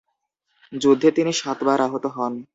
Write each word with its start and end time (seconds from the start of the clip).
যুদ্ধে 0.73 1.09
তিনি 1.11 1.31
সাতবার 1.33 1.79
আহত 1.81 2.05
হন। 2.15 2.33